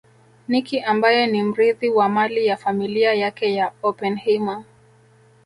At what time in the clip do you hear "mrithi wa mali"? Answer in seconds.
1.43-2.45